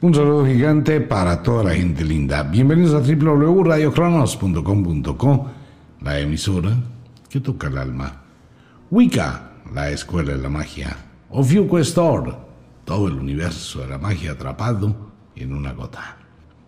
[0.00, 2.44] Un saludo gigante para toda la gente linda.
[2.44, 5.46] Bienvenidos a www.radiocronos.com.co,
[6.02, 6.76] la emisora
[7.28, 8.22] que toca el alma.
[8.92, 10.96] Wicca, la escuela de la magia.
[11.30, 12.32] Ofiuco Store,
[12.84, 16.18] todo el universo de la magia atrapado en una gota.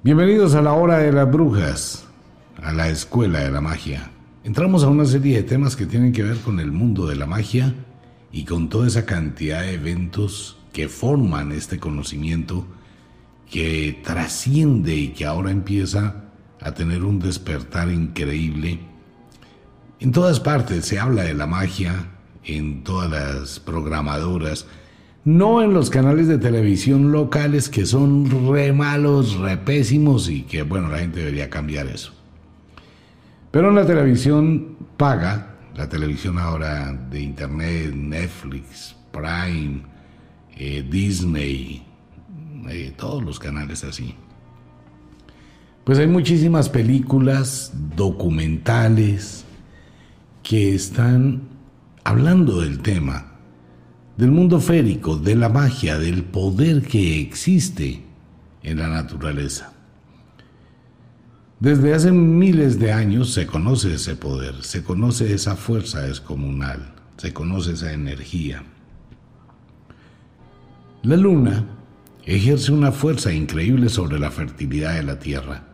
[0.02, 2.08] Bienvenidos a la hora de las brujas,
[2.60, 4.10] a la escuela de la magia.
[4.42, 7.26] Entramos a una serie de temas que tienen que ver con el mundo de la
[7.26, 7.76] magia
[8.32, 12.66] y con toda esa cantidad de eventos que forman este conocimiento
[13.50, 16.24] que trasciende y que ahora empieza
[16.60, 18.78] a tener un despertar increíble.
[19.98, 22.06] En todas partes se habla de la magia,
[22.44, 24.66] en todas las programadoras,
[25.24, 30.62] no en los canales de televisión locales que son re malos, re pésimos y que
[30.62, 32.12] bueno, la gente debería cambiar eso.
[33.50, 39.82] Pero en la televisión paga, la televisión ahora de internet, Netflix, Prime,
[40.56, 41.89] eh, Disney,
[42.68, 44.14] eh, todos los canales así.
[45.84, 49.44] Pues hay muchísimas películas documentales
[50.42, 51.42] que están
[52.04, 53.32] hablando del tema,
[54.16, 58.04] del mundo férico, de la magia, del poder que existe
[58.62, 59.72] en la naturaleza.
[61.58, 67.32] Desde hace miles de años se conoce ese poder, se conoce esa fuerza descomunal, se
[67.32, 68.62] conoce esa energía.
[71.02, 71.66] La luna
[72.24, 75.64] ejerce una fuerza increíble sobre la fertilidad de la Tierra.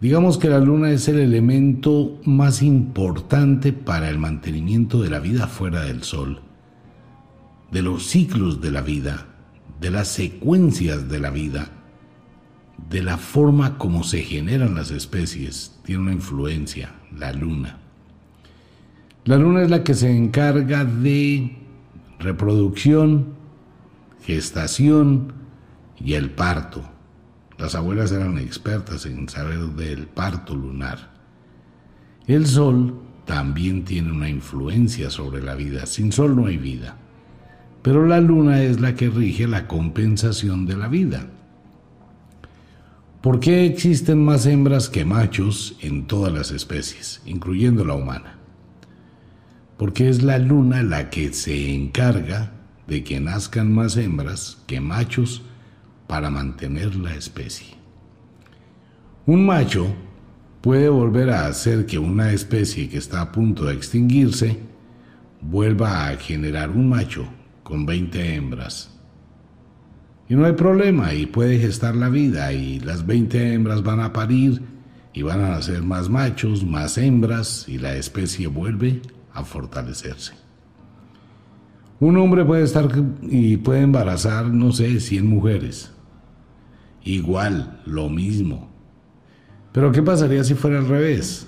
[0.00, 5.46] Digamos que la luna es el elemento más importante para el mantenimiento de la vida
[5.46, 6.40] fuera del Sol,
[7.70, 9.26] de los ciclos de la vida,
[9.78, 11.70] de las secuencias de la vida,
[12.88, 15.78] de la forma como se generan las especies.
[15.84, 17.78] Tiene una influencia, la luna.
[19.24, 21.58] La luna es la que se encarga de
[22.18, 23.34] reproducción,
[24.22, 25.39] gestación,
[26.02, 26.82] y el parto.
[27.58, 31.10] Las abuelas eran expertas en saber del parto lunar.
[32.26, 35.86] El sol también tiene una influencia sobre la vida.
[35.86, 36.96] Sin sol no hay vida.
[37.82, 41.26] Pero la luna es la que rige la compensación de la vida.
[43.20, 48.38] ¿Por qué existen más hembras que machos en todas las especies, incluyendo la humana?
[49.76, 52.52] Porque es la luna la que se encarga
[52.86, 55.42] de que nazcan más hembras que machos
[56.10, 57.68] para mantener la especie.
[59.26, 59.86] Un macho
[60.60, 64.58] puede volver a hacer que una especie que está a punto de extinguirse
[65.40, 67.28] vuelva a generar un macho
[67.62, 68.98] con 20 hembras.
[70.28, 74.12] Y no hay problema, y puede gestar la vida, y las 20 hembras van a
[74.12, 74.62] parir,
[75.14, 79.00] y van a nacer más machos, más hembras, y la especie vuelve
[79.32, 80.32] a fortalecerse.
[82.00, 82.88] Un hombre puede estar
[83.22, 85.92] y puede embarazar, no sé, 100 mujeres
[87.04, 88.70] igual, lo mismo.
[89.72, 91.46] Pero ¿qué pasaría si fuera al revés?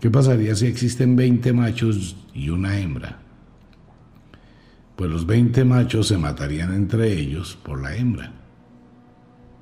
[0.00, 3.18] ¿Qué pasaría si existen 20 machos y una hembra?
[4.96, 8.32] Pues los 20 machos se matarían entre ellos por la hembra,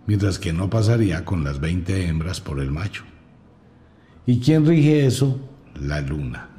[0.07, 3.05] mientras que no pasaría con las 20 hembras por el macho.
[4.27, 5.41] ¿Y quién rige eso?
[5.81, 6.51] La luna.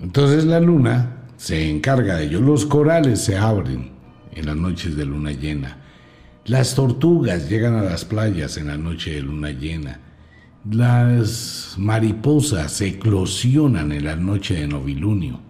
[0.00, 2.40] Entonces la luna se encarga de ello.
[2.40, 3.93] Los corales se abren
[4.34, 5.78] en las noches de luna llena.
[6.46, 10.00] Las tortugas llegan a las playas en la noche de luna llena.
[10.70, 15.40] Las mariposas eclosionan en la noche de novilunio.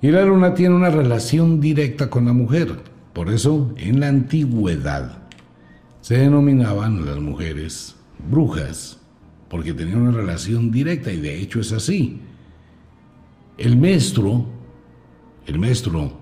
[0.00, 2.82] Y la luna tiene una relación directa con la mujer.
[3.12, 5.22] Por eso, en la antigüedad,
[6.00, 7.96] se denominaban las mujeres
[8.30, 8.98] brujas,
[9.48, 12.20] porque tenían una relación directa, y de hecho es así.
[13.56, 14.46] El maestro
[15.48, 16.12] el maestro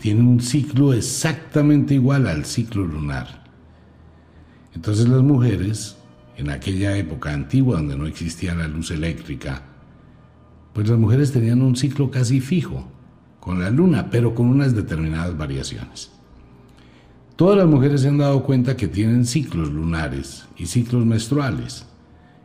[0.00, 3.44] tiene un ciclo exactamente igual al ciclo lunar.
[4.74, 5.96] Entonces las mujeres,
[6.36, 9.62] en aquella época antigua donde no existía la luz eléctrica,
[10.72, 12.90] pues las mujeres tenían un ciclo casi fijo
[13.38, 16.10] con la luna, pero con unas determinadas variaciones.
[17.36, 21.86] Todas las mujeres se han dado cuenta que tienen ciclos lunares y ciclos menstruales.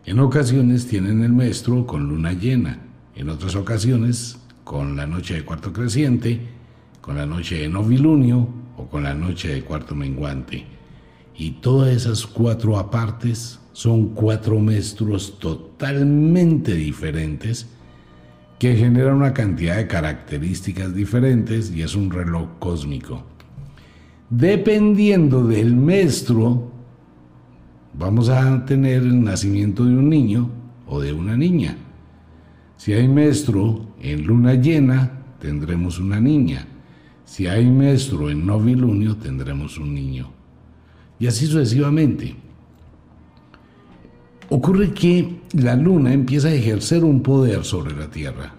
[0.06, 2.78] En ocasiones tienen el menstruo con luna llena,
[3.16, 6.40] en otras ocasiones con la noche de cuarto creciente,
[7.02, 8.48] con la noche de novilunio
[8.78, 10.66] o con la noche de cuarto menguante.
[11.36, 17.68] Y todas esas cuatro apartes son cuatro menstruos totalmente diferentes
[18.60, 23.24] que generan una cantidad de características diferentes y es un reloj cósmico.
[24.30, 26.72] Dependiendo del menstruo,
[27.94, 30.50] vamos a tener el nacimiento de un niño
[30.86, 31.76] o de una niña.
[32.82, 36.66] Si hay menstruo en luna llena, tendremos una niña.
[37.26, 40.32] Si hay menstruo en novilunio, tendremos un niño.
[41.20, 42.36] Y así sucesivamente.
[44.50, 48.56] Ocurre que la luna empieza a ejercer un poder sobre la Tierra.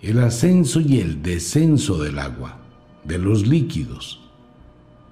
[0.00, 2.62] El ascenso y el descenso del agua,
[3.04, 4.22] de los líquidos.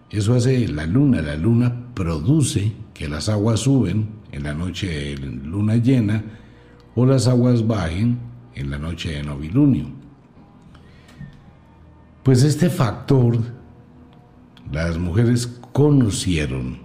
[0.08, 1.20] Eso hace la luna.
[1.20, 6.24] La luna produce que las aguas suben en la noche de luna llena
[6.94, 8.18] o las aguas bajen
[8.54, 9.86] en la noche de novilunio.
[12.22, 13.38] Pues este factor,
[14.70, 16.78] las mujeres conocieron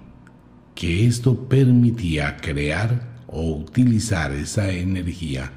[0.74, 5.51] que esto permitía crear o utilizar esa energía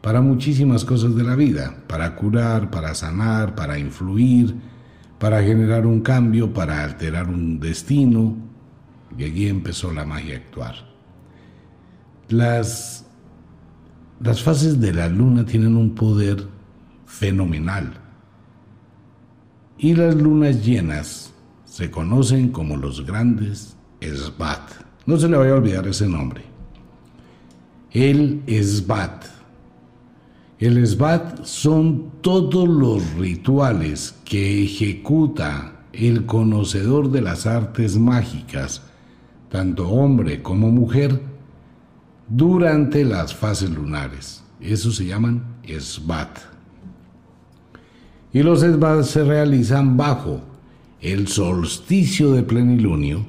[0.00, 4.54] para muchísimas cosas de la vida, para curar, para sanar, para influir,
[5.18, 8.34] para generar un cambio, para alterar un destino.
[9.18, 10.74] Y allí empezó la magia a actuar.
[12.28, 13.06] Las,
[14.20, 16.46] las fases de la luna tienen un poder
[17.06, 17.94] fenomenal.
[19.78, 21.32] Y las lunas llenas
[21.64, 24.72] se conocen como los grandes Esbat.
[25.06, 26.42] No se le vaya a olvidar ese nombre.
[27.90, 29.24] El Esbat.
[30.58, 38.82] El Esbat son todos los rituales que ejecuta el conocedor de las artes mágicas,
[39.48, 41.29] tanto hombre como mujer,
[42.30, 44.42] durante las fases lunares.
[44.60, 46.38] Eso se llaman Esbat.
[48.32, 50.40] Y los Esbat se realizan bajo
[51.00, 53.26] el solsticio de plenilunio,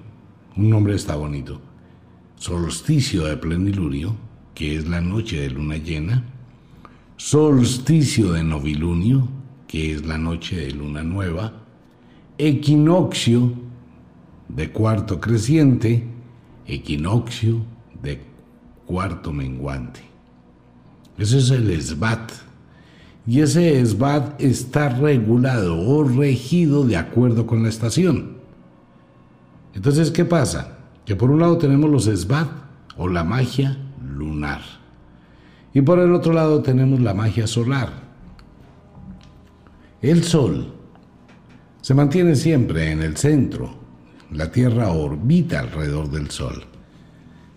[0.55, 1.59] un nombre está bonito,
[2.35, 4.15] solsticio de plenilunio,
[4.53, 6.23] que es la noche de luna llena,
[7.17, 9.27] solsticio de novilunio,
[9.67, 11.53] que es la noche de luna nueva,
[12.37, 13.53] equinoccio
[14.49, 16.03] de cuarto creciente,
[16.67, 17.63] equinoccio
[18.03, 18.30] de
[18.85, 20.01] cuarto menguante.
[21.17, 22.31] Ese es el esbat
[23.27, 28.37] y ese esbat está regulado o regido de acuerdo con la estación.
[29.73, 30.79] Entonces, ¿qué pasa?
[31.05, 32.49] Que por un lado tenemos los esbat
[32.97, 34.61] o la magia lunar
[35.73, 37.89] y por el otro lado tenemos la magia solar.
[40.01, 40.73] El sol
[41.81, 43.73] se mantiene siempre en el centro,
[44.31, 46.63] la Tierra orbita alrededor del sol,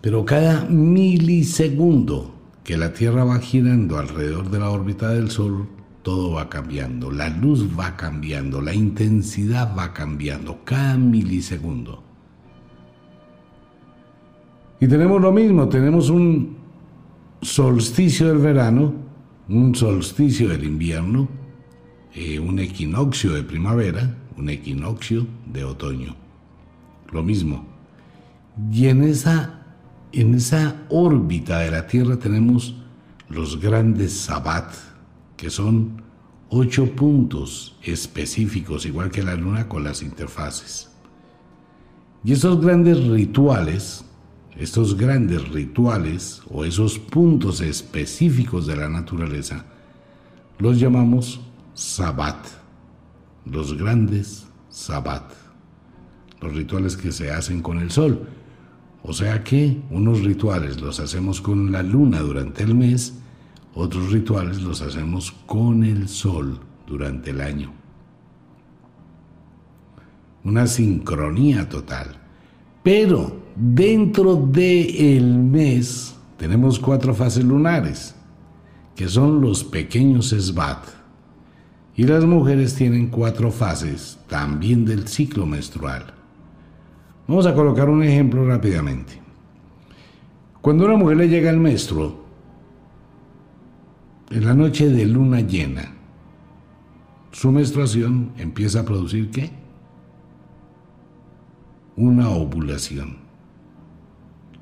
[0.05, 2.31] pero cada milisegundo
[2.63, 5.67] que la Tierra va girando alrededor de la órbita del Sol,
[6.03, 12.03] todo va cambiando, la luz va cambiando, la intensidad va cambiando cada milisegundo.
[14.79, 16.55] Y tenemos lo mismo, tenemos un
[17.41, 18.93] solsticio del verano,
[19.49, 21.27] un solsticio del invierno,
[22.13, 26.15] eh, un equinoccio de primavera, un equinoccio de otoño.
[27.11, 27.65] Lo mismo.
[28.71, 29.54] Y en esa
[30.21, 32.75] en esa órbita de la Tierra tenemos
[33.29, 34.73] los grandes sabbat,
[35.35, 36.01] que son
[36.49, 40.89] ocho puntos específicos, igual que la Luna, con las interfaces.
[42.23, 44.05] Y esos grandes rituales,
[44.57, 49.65] estos grandes rituales o esos puntos específicos de la naturaleza,
[50.57, 51.41] los llamamos
[51.73, 52.47] sabbat,
[53.45, 55.29] los grandes sabbat,
[56.41, 58.27] los rituales que se hacen con el sol.
[59.07, 63.13] O sea que unos rituales los hacemos con la luna durante el mes,
[63.75, 67.71] otros rituales los hacemos con el sol durante el año.
[70.43, 72.17] Una sincronía total.
[72.81, 78.15] Pero dentro del mes tenemos cuatro fases lunares,
[78.95, 80.83] que son los pequeños esbat.
[81.95, 86.15] Y las mujeres tienen cuatro fases también del ciclo menstrual.
[87.27, 89.19] Vamos a colocar un ejemplo rápidamente.
[90.61, 92.23] Cuando una mujer le llega el menstruo,
[94.29, 95.91] en la noche de luna llena,
[97.31, 99.51] su menstruación empieza a producir qué?
[101.95, 103.17] Una ovulación.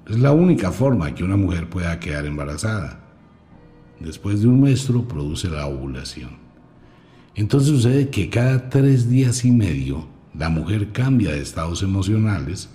[0.08, 3.00] Es la única forma que una mujer pueda quedar embarazada.
[4.00, 6.32] Después de un menstruo produce la ovulación.
[7.36, 12.70] Entonces sucede que cada tres días y medio la mujer cambia de estados emocionales,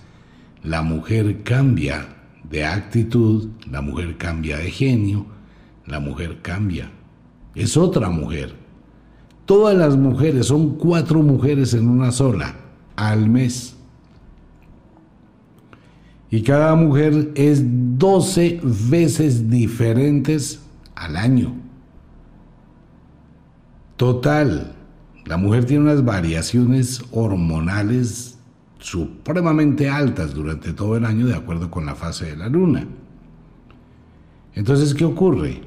[0.63, 2.07] la mujer cambia
[2.49, 5.25] de actitud, la mujer cambia de genio,
[5.85, 6.91] la mujer cambia.
[7.55, 8.55] Es otra mujer.
[9.45, 12.55] Todas las mujeres, son cuatro mujeres en una sola,
[12.95, 13.75] al mes.
[16.29, 20.61] Y cada mujer es 12 veces diferentes
[20.95, 21.55] al año.
[23.97, 24.75] Total,
[25.29, 28.39] la mujer tiene unas variaciones hormonales
[28.79, 32.87] supremamente altas durante todo el año de acuerdo con la fase de la luna.
[34.55, 35.61] Entonces, ¿qué ocurre?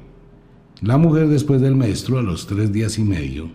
[0.81, 3.51] La mujer después del maestro, a los tres días y medio,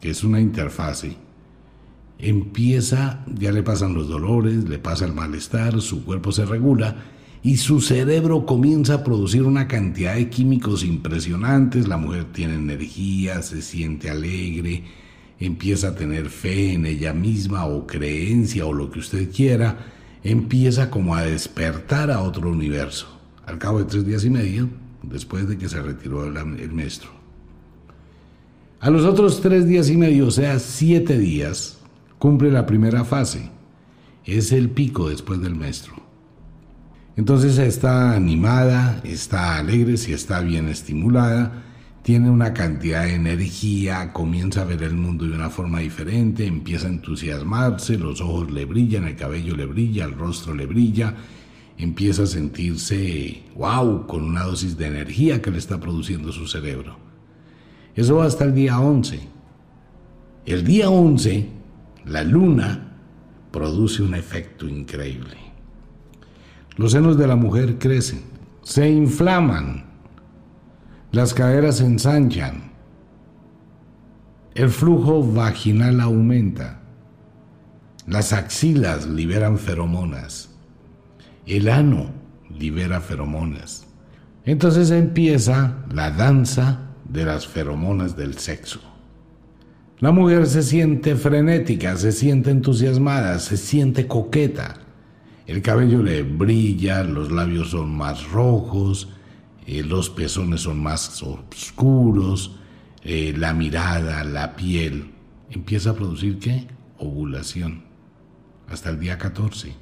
[0.00, 1.18] que es una interfase,
[2.18, 7.04] empieza, ya le pasan los dolores, le pasa el malestar, su cuerpo se regula
[7.42, 13.42] y su cerebro comienza a producir una cantidad de químicos impresionantes, la mujer tiene energía,
[13.42, 14.84] se siente alegre,
[15.40, 19.78] empieza a tener fe en ella misma o creencia o lo que usted quiera,
[20.22, 23.06] empieza como a despertar a otro universo.
[23.46, 24.68] Al cabo de tres días y medio,
[25.02, 27.10] después de que se retiró el, maestro.
[28.80, 31.78] A los otros tres días y medio, o sea, siete días,
[32.18, 33.50] cumple la primera fase.
[34.24, 35.94] Es el pico después del maestro.
[37.16, 41.64] Entonces está animada, está alegre, si está bien estimulada,
[42.02, 46.86] tiene una cantidad de energía, comienza a ver el mundo de una forma diferente, empieza
[46.86, 51.14] a entusiasmarse, los ojos le brillan, el cabello le brilla, el rostro le brilla,
[51.76, 56.96] empieza a sentirse, wow, con una dosis de energía que le está produciendo su cerebro.
[57.94, 59.20] Eso va hasta el día 11.
[60.46, 61.48] El día 11,
[62.06, 62.96] la luna
[63.50, 65.36] produce un efecto increíble.
[66.76, 68.20] Los senos de la mujer crecen,
[68.62, 69.87] se inflaman,
[71.10, 72.70] las caderas se ensanchan.
[74.54, 76.80] El flujo vaginal aumenta.
[78.06, 80.50] Las axilas liberan feromonas.
[81.46, 82.10] El ano
[82.50, 83.86] libera feromonas.
[84.44, 88.80] Entonces empieza la danza de las feromonas del sexo.
[90.00, 94.74] La mujer se siente frenética, se siente entusiasmada, se siente coqueta.
[95.46, 99.08] El cabello le brilla, los labios son más rojos,
[99.68, 102.56] eh, los pezones son más oscuros,
[103.02, 105.10] eh, la mirada, la piel,
[105.50, 106.66] empieza a producir qué?
[106.96, 107.84] Ovulación,
[108.66, 109.74] hasta el día 14,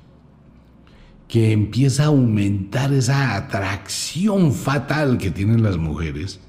[1.28, 6.40] que empieza a aumentar esa atracción fatal que tienen las mujeres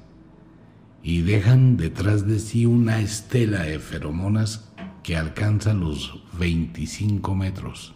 [1.04, 4.68] y dejan detrás de sí una estela de feromonas
[5.04, 7.94] que alcanza los 25 metros.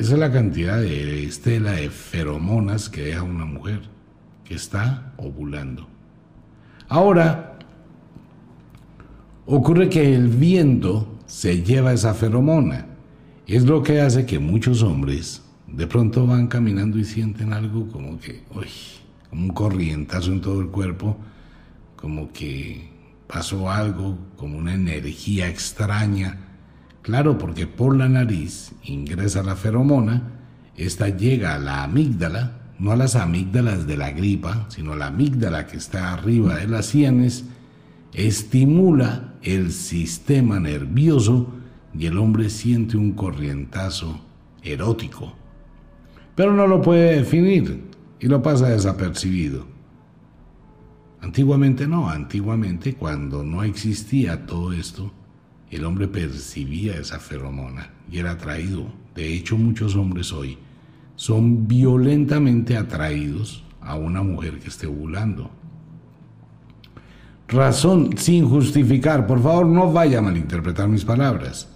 [0.00, 3.82] Esa es la cantidad de estela de feromonas que deja una mujer
[4.44, 5.86] que está ovulando.
[6.88, 7.58] Ahora,
[9.44, 12.86] ocurre que el viento se lleva esa feromona.
[13.46, 18.18] Es lo que hace que muchos hombres de pronto van caminando y sienten algo como
[18.18, 18.68] que, uy,
[19.28, 21.18] como un corrientazo en todo el cuerpo,
[21.96, 22.88] como que
[23.26, 26.49] pasó algo, como una energía extraña
[27.02, 30.22] Claro, porque por la nariz ingresa la feromona,
[30.76, 35.06] esta llega a la amígdala, no a las amígdalas de la gripa, sino a la
[35.06, 37.44] amígdala que está arriba de las sienes,
[38.12, 41.52] estimula el sistema nervioso
[41.94, 44.20] y el hombre siente un corrientazo
[44.62, 45.34] erótico.
[46.34, 47.84] Pero no lo puede definir
[48.18, 49.66] y lo pasa desapercibido.
[51.20, 55.12] Antiguamente no, antiguamente cuando no existía todo esto,
[55.70, 58.86] el hombre percibía esa feromona y era atraído.
[59.14, 60.58] De hecho, muchos hombres hoy
[61.14, 65.50] son violentamente atraídos a una mujer que esté ovulando.
[67.46, 71.68] Razón sin justificar, por favor no vaya a malinterpretar mis palabras.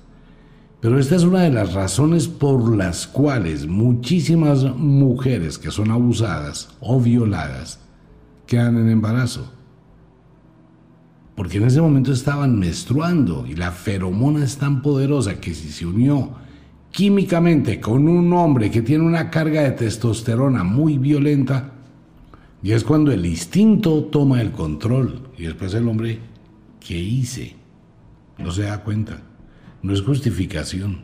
[0.81, 6.77] Pero esta es una de las razones por las cuales muchísimas mujeres que son abusadas
[6.81, 7.81] o violadas
[8.47, 9.54] quedan en embarazo
[11.35, 15.87] porque en ese momento estaban menstruando y la feromona es tan poderosa que si se
[15.87, 16.33] unió
[16.91, 21.73] químicamente con un hombre que tiene una carga de testosterona muy violenta,
[22.63, 26.21] y es cuando el instinto toma el control y después el hombre,
[26.81, 27.57] ¿qué hice?
[28.39, 29.21] No se da cuenta.
[29.83, 31.01] No es justificación,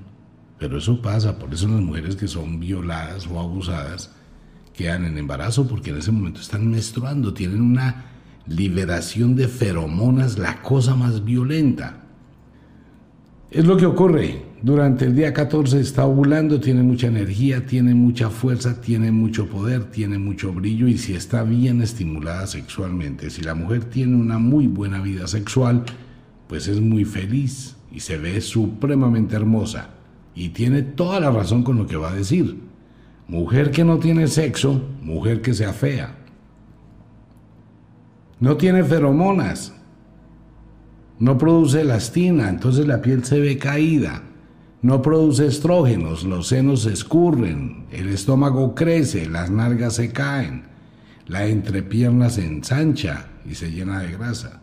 [0.59, 4.11] pero eso pasa, por eso las mujeres que son violadas o abusadas
[4.73, 8.10] quedan en embarazo porque en ese momento están menstruando, tienen una
[8.47, 12.01] liberación de feromonas, la cosa más violenta.
[13.51, 14.43] Es lo que ocurre.
[14.63, 19.85] Durante el día 14 está ovulando, tiene mucha energía, tiene mucha fuerza, tiene mucho poder,
[19.85, 24.67] tiene mucho brillo y si está bien estimulada sexualmente, si la mujer tiene una muy
[24.67, 25.85] buena vida sexual,
[26.47, 29.91] pues es muy feliz y se ve supremamente hermosa.
[30.35, 32.59] Y tiene toda la razón con lo que va a decir.
[33.29, 36.19] Mujer que no tiene sexo, mujer que sea fea.
[38.41, 39.75] No tiene feromonas.
[41.19, 44.23] No produce elastina, entonces la piel se ve caída.
[44.81, 50.63] No produce estrógenos, los senos se escurren, el estómago crece, las nalgas se caen,
[51.27, 54.63] la entrepierna se ensancha y se llena de grasa.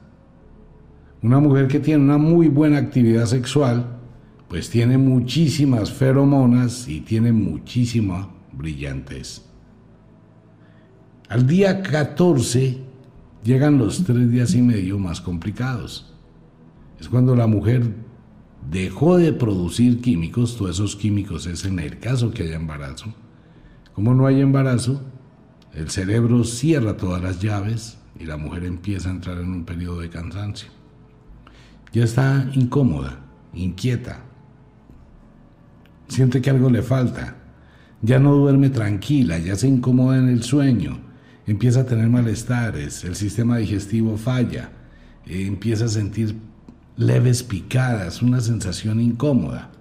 [1.22, 4.00] Una mujer que tiene una muy buena actividad sexual,
[4.48, 9.44] pues tiene muchísimas feromonas y tiene muchísima brillantez.
[11.30, 12.87] Al día 14
[13.44, 16.14] llegan los tres días y medio más complicados.
[17.00, 17.94] Es cuando la mujer
[18.70, 23.14] dejó de producir químicos, todos esos químicos es en el caso que haya embarazo.
[23.94, 25.02] Como no hay embarazo,
[25.74, 30.00] el cerebro cierra todas las llaves y la mujer empieza a entrar en un periodo
[30.02, 30.70] de cansancio.
[31.94, 33.20] Ya está incómoda,
[33.54, 34.24] inquieta,
[36.08, 37.36] siente que algo le falta,
[38.02, 41.00] ya no duerme tranquila, ya se incomoda en el sueño,
[41.48, 44.70] empieza a tener malestares, el sistema digestivo falla,
[45.26, 46.36] empieza a sentir
[46.98, 49.72] leves picadas, una sensación incómoda.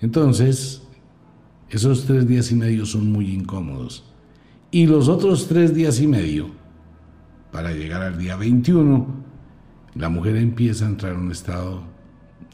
[0.00, 0.82] Entonces,
[1.68, 4.04] esos tres días y medio son muy incómodos.
[4.72, 6.50] Y los otros tres días y medio,
[7.52, 9.06] para llegar al día 21,
[9.94, 11.82] la mujer empieza a entrar en un estado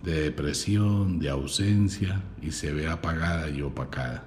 [0.03, 4.25] de depresión, de ausencia y se ve apagada y opacada.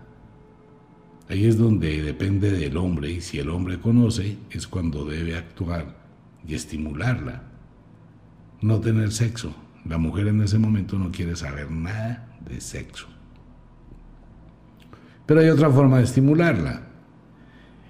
[1.29, 5.95] Ahí es donde depende del hombre y si el hombre conoce es cuando debe actuar
[6.48, 7.43] y estimularla.
[8.62, 9.53] No tener sexo.
[9.86, 13.05] La mujer en ese momento no quiere saber nada de sexo.
[15.27, 16.88] Pero hay otra forma de estimularla.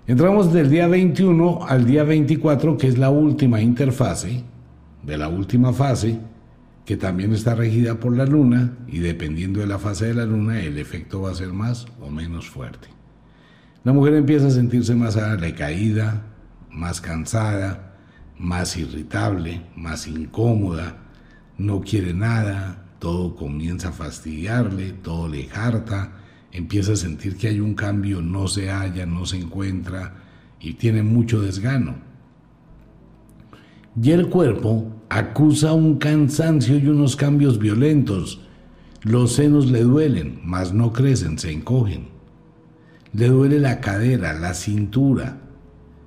[0.06, 4.44] Entramos del día 21 al día 24, que es la última interfase
[5.02, 6.20] de la última fase,
[6.84, 10.62] que también está regida por la luna y dependiendo de la fase de la luna
[10.62, 12.99] el efecto va a ser más o menos fuerte.
[13.84, 16.26] La mujer empieza a sentirse más decaída,
[16.70, 17.96] más cansada,
[18.38, 20.98] más irritable, más incómoda,
[21.58, 26.12] no quiere nada, todo comienza a fastidiarle, todo le harta,
[26.52, 30.24] empieza a sentir que hay un cambio, no se halla, no se encuentra
[30.60, 31.96] y tiene mucho desgano.
[34.02, 38.42] Y el cuerpo acusa un cansancio y unos cambios violentos.
[39.04, 42.19] Los senos le duelen, mas no crecen, se encogen.
[43.14, 45.38] Le duele la cadera, la cintura.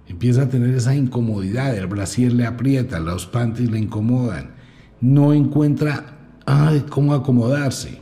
[0.09, 4.53] Empieza a tener esa incomodidad, el brasier le aprieta, los panties le incomodan.
[5.01, 6.13] No encuentra
[6.47, 8.01] ay, cómo acomodarse.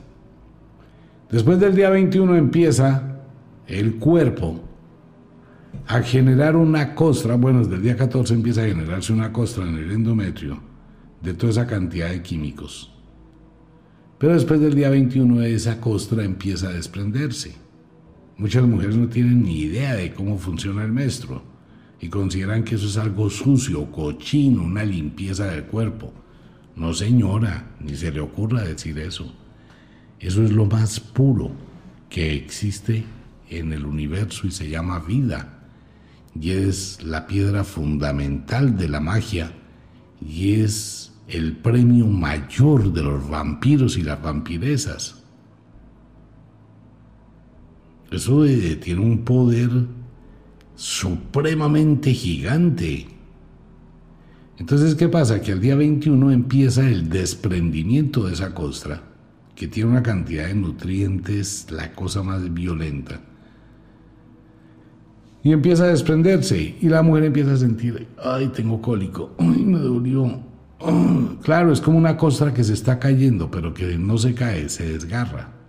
[1.30, 3.20] Después del día 21 empieza
[3.66, 4.60] el cuerpo
[5.86, 9.76] a generar una costra, bueno, desde el día 14 empieza a generarse una costra en
[9.76, 10.60] el endometrio
[11.22, 12.92] de toda esa cantidad de químicos.
[14.18, 17.54] Pero después del día 21 esa costra empieza a desprenderse.
[18.40, 21.42] Muchas mujeres no tienen ni idea de cómo funciona el menstruo
[22.00, 26.10] y consideran que eso es algo sucio, cochino, una limpieza del cuerpo.
[26.74, 29.30] No señora, ni se le ocurra decir eso.
[30.18, 31.50] Eso es lo más puro
[32.08, 33.04] que existe
[33.50, 35.58] en el universo y se llama vida.
[36.34, 39.52] Y es la piedra fundamental de la magia
[40.26, 45.19] y es el premio mayor de los vampiros y las vampiresas.
[48.10, 48.44] Eso
[48.80, 49.70] tiene un poder
[50.74, 53.06] supremamente gigante.
[54.58, 55.40] Entonces, ¿qué pasa?
[55.40, 59.02] Que el día 21 empieza el desprendimiento de esa costra,
[59.54, 63.20] que tiene una cantidad de nutrientes, la cosa más violenta.
[65.42, 69.78] Y empieza a desprenderse, y la mujer empieza a sentir, ay, tengo cólico, ay, me
[69.78, 70.42] dolió,
[71.42, 74.92] claro, es como una costra que se está cayendo, pero que no se cae, se
[74.92, 75.59] desgarra.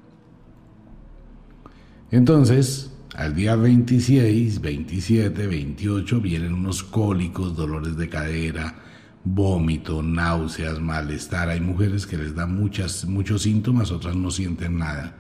[2.12, 8.76] Entonces, al día 26, 27, 28 vienen unos cólicos, dolores de cadera,
[9.24, 11.48] vómito, náuseas, malestar.
[11.50, 15.16] Hay mujeres que les dan muchas, muchos síntomas, otras no sienten nada.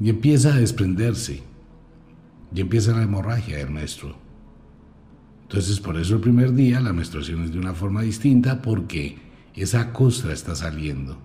[0.00, 1.42] Y empieza a desprenderse.
[2.52, 4.16] Y empieza la hemorragia del maestro.
[5.42, 9.18] Entonces, por eso el primer día la menstruación es de una forma distinta porque
[9.54, 11.18] esa costra está saliendo.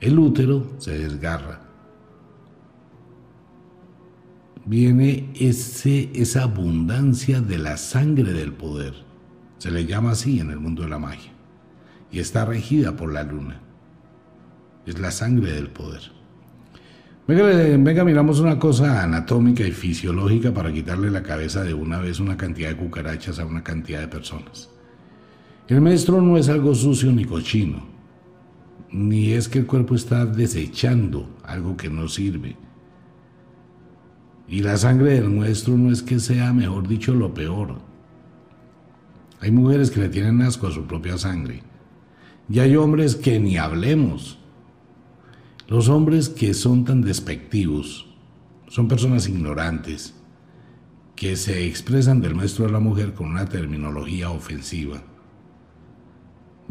[0.00, 1.69] El útero se desgarra.
[4.66, 8.94] Viene ese, esa abundancia de la sangre del poder.
[9.58, 11.32] Se le llama así en el mundo de la magia.
[12.12, 13.60] Y está regida por la luna.
[14.86, 16.20] Es la sangre del poder.
[17.30, 22.36] Venga, miramos una cosa anatómica y fisiológica para quitarle la cabeza de una vez una
[22.36, 24.68] cantidad de cucarachas a una cantidad de personas.
[25.68, 27.86] El menstruo no es algo sucio ni cochino,
[28.90, 32.56] ni es que el cuerpo está desechando algo que no sirve.
[34.50, 37.76] Y la sangre del nuestro no es que sea, mejor dicho, lo peor.
[39.40, 41.62] Hay mujeres que le tienen asco a su propia sangre.
[42.50, 44.40] Y hay hombres que ni hablemos
[45.70, 48.08] los hombres que son tan despectivos
[48.66, 50.16] son personas ignorantes
[51.14, 55.00] que se expresan del maestro de la mujer con una terminología ofensiva.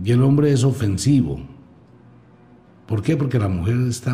[0.03, 1.39] Y el hombre es ofensivo.
[2.87, 3.15] ¿Por qué?
[3.15, 4.13] Porque la mujer está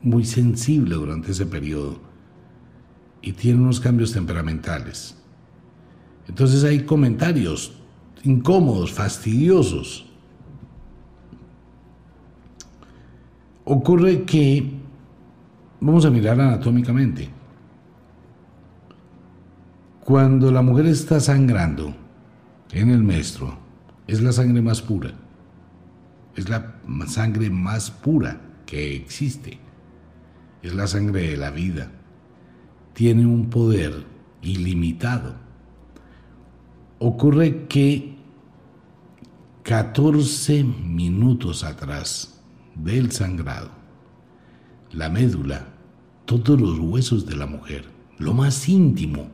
[0.00, 2.09] muy sensible durante ese periodo
[3.22, 5.16] y tiene unos cambios temperamentales.
[6.28, 7.72] Entonces hay comentarios
[8.22, 10.06] incómodos, fastidiosos.
[13.64, 14.78] Ocurre que,
[15.80, 17.28] vamos a mirar anatómicamente,
[20.04, 21.94] cuando la mujer está sangrando
[22.72, 23.58] en el menstruo,
[24.06, 25.12] es la sangre más pura,
[26.34, 26.74] es la
[27.06, 29.58] sangre más pura que existe,
[30.62, 31.92] es la sangre de la vida,
[32.94, 34.04] tiene un poder
[34.42, 35.34] ilimitado.
[36.98, 38.16] Ocurre que
[39.62, 42.40] 14 minutos atrás
[42.74, 43.70] del sangrado,
[44.92, 45.68] la médula,
[46.24, 47.84] todos los huesos de la mujer,
[48.18, 49.28] lo más íntimo,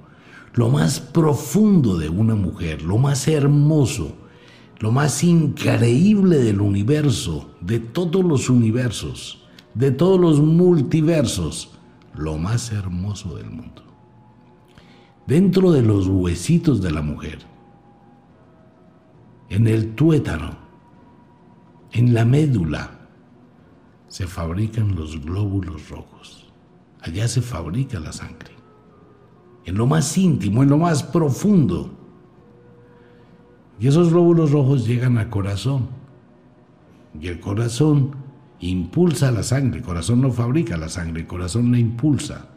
[0.54, 4.16] lo más profundo de una mujer, lo más hermoso,
[4.78, 11.75] lo más increíble del universo, de todos los universos, de todos los multiversos,
[12.18, 13.82] lo más hermoso del mundo.
[15.26, 17.40] Dentro de los huesitos de la mujer,
[19.48, 20.56] en el tuétano,
[21.92, 22.96] en la médula,
[24.08, 26.52] se fabrican los glóbulos rojos.
[27.00, 28.54] Allá se fabrica la sangre.
[29.64, 31.90] En lo más íntimo, en lo más profundo.
[33.78, 35.88] Y esos glóbulos rojos llegan al corazón.
[37.20, 38.25] Y el corazón
[38.60, 39.78] impulsa la sangre.
[39.78, 42.48] El corazón no fabrica la sangre, el corazón la impulsa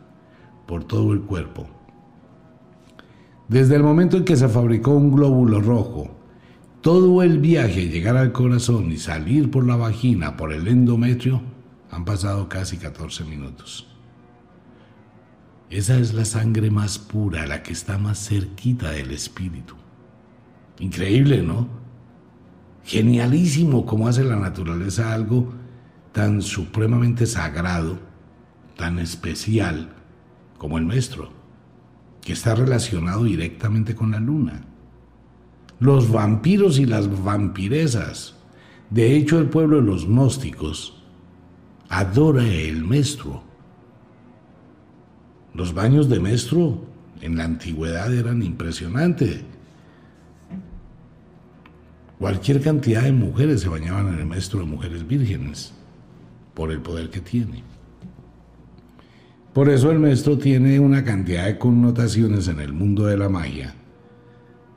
[0.65, 1.67] por todo el cuerpo.
[3.47, 6.15] Desde el momento en que se fabricó un glóbulo rojo,
[6.81, 11.41] todo el viaje, llegar al corazón y salir por la vagina, por el endometrio,
[11.91, 13.87] han pasado casi 14 minutos.
[15.69, 19.75] Esa es la sangre más pura, la que está más cerquita del espíritu.
[20.79, 21.67] Increíble, ¿no?
[22.83, 25.51] Genialísimo cómo hace la naturaleza algo
[26.11, 27.99] tan supremamente sagrado,
[28.75, 29.93] tan especial
[30.57, 31.31] como el nuestro,
[32.21, 34.65] que está relacionado directamente con la luna
[35.79, 38.35] los vampiros y las vampiresas.
[38.89, 41.01] De hecho, el pueblo de los gnósticos
[41.89, 43.43] adora el menstruo.
[45.53, 46.85] Los baños de menstruo
[47.21, 49.41] en la antigüedad eran impresionantes.
[52.19, 55.73] Cualquier cantidad de mujeres se bañaban en el menstruo de mujeres vírgenes
[56.59, 57.63] por el poder que tiene.
[59.53, 63.75] Por eso el menstruo tiene una cantidad de connotaciones en el mundo de la magia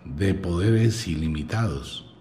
[0.05, 2.15] de poderes ilimitados,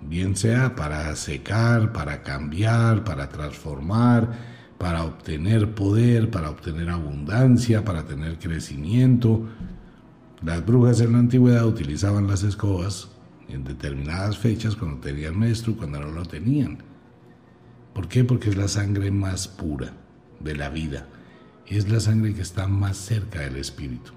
[0.00, 4.30] bien sea para secar, para cambiar, para transformar,
[4.78, 9.48] para obtener poder, para obtener abundancia, para tener crecimiento.
[10.44, 13.08] Las brujas en la antigüedad utilizaban las escobas
[13.48, 16.87] en determinadas fechas cuando tenían menstruo, cuando no lo tenían.
[17.94, 18.24] ¿Por qué?
[18.24, 19.92] Porque es la sangre más pura
[20.40, 21.06] de la vida.
[21.66, 24.12] Es la sangre que está más cerca del espíritu.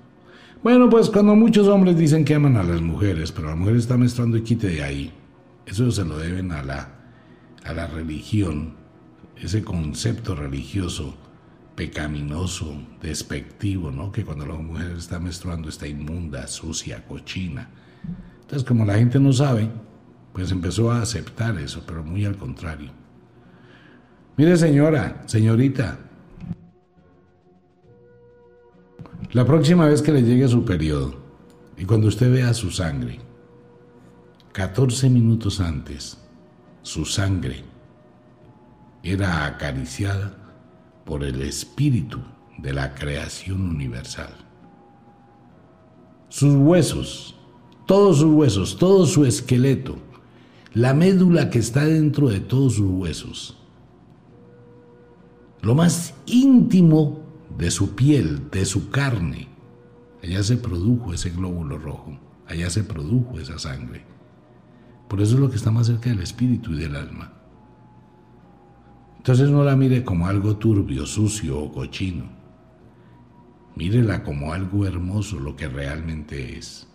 [0.63, 3.97] Bueno, pues cuando muchos hombres dicen que aman a las mujeres, pero la mujer está
[3.97, 5.11] menstruando y quite de ahí,
[5.65, 6.89] eso se lo deben a la,
[7.65, 8.75] a la religión,
[9.35, 11.17] ese concepto religioso
[11.75, 14.11] pecaminoso, despectivo, ¿no?
[14.11, 17.69] Que cuando la mujer está menstruando está inmunda, sucia, cochina.
[18.41, 19.69] Entonces, como la gente no sabe,
[20.33, 22.91] pues empezó a aceptar eso, pero muy al contrario.
[24.37, 25.99] Mire, señora, señorita,
[29.33, 31.15] La próxima vez que le llegue su periodo
[31.77, 33.19] y cuando usted vea su sangre,
[34.51, 36.17] 14 minutos antes,
[36.81, 37.63] su sangre
[39.03, 40.35] era acariciada
[41.05, 42.19] por el espíritu
[42.57, 44.35] de la creación universal.
[46.27, 47.35] Sus huesos,
[47.87, 49.95] todos sus huesos, todo su esqueleto,
[50.73, 53.60] la médula que está dentro de todos sus huesos,
[55.61, 57.19] lo más íntimo
[57.57, 59.47] de su piel, de su carne.
[60.23, 64.03] Allá se produjo ese glóbulo rojo, allá se produjo esa sangre.
[65.07, 67.33] Por eso es lo que está más cerca del espíritu y del alma.
[69.17, 72.25] Entonces no la mire como algo turbio, sucio o cochino.
[73.75, 76.87] Mírela como algo hermoso, lo que realmente es.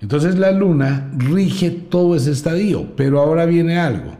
[0.00, 4.16] Entonces la luna rige todo ese estadio, pero ahora viene algo.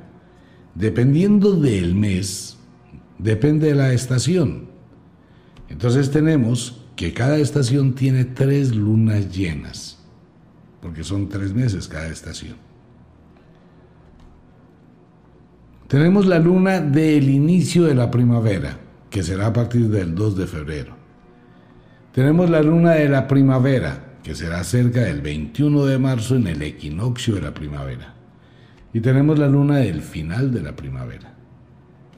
[0.81, 2.57] Dependiendo del mes,
[3.19, 4.71] depende de la estación.
[5.69, 9.99] Entonces tenemos que cada estación tiene tres lunas llenas,
[10.81, 12.57] porque son tres meses cada estación.
[15.87, 18.79] Tenemos la luna del inicio de la primavera,
[19.11, 20.97] que será a partir del 2 de febrero.
[22.13, 26.63] Tenemos la luna de la primavera, que será cerca del 21 de marzo en el
[26.63, 28.20] equinoccio de la primavera.
[28.93, 31.35] Y tenemos la luna del final de la primavera.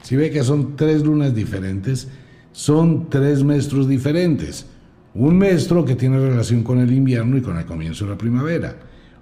[0.01, 2.09] Si ve que son tres lunas diferentes,
[2.51, 4.65] son tres maestros diferentes.
[5.13, 8.75] Un maestro que tiene relación con el invierno y con el comienzo de la primavera.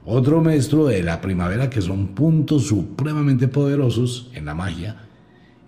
[0.06, 4.96] Otro maestro de la primavera que son puntos supremamente poderosos en la magia.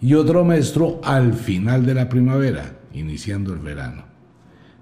[0.02, 4.06] Y otro maestro al final de la primavera, iniciando el verano.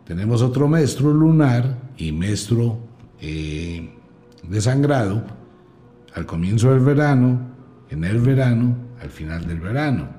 [0.05, 2.79] Tenemos otro maestro lunar y maestro
[3.19, 3.89] eh,
[4.43, 5.40] desangrado
[6.13, 7.39] al comienzo del verano,
[7.89, 10.09] en el verano, al final del verano.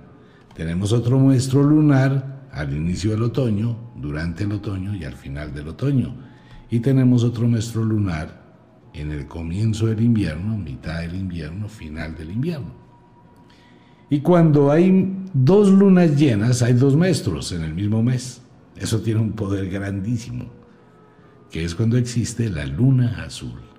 [0.54, 5.68] Tenemos otro maestro lunar al inicio del otoño, durante el otoño y al final del
[5.68, 6.14] otoño.
[6.70, 8.42] Y tenemos otro maestro lunar
[8.92, 12.82] en el comienzo del invierno, mitad del invierno, final del invierno.
[14.10, 18.42] Y cuando hay dos lunas llenas, hay dos maestros en el mismo mes.
[18.76, 20.46] Eso tiene un poder grandísimo,
[21.50, 23.71] que es cuando existe la luna azul.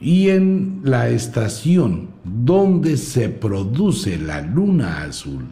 [0.00, 5.46] Y en la estación donde se produce la luna azul,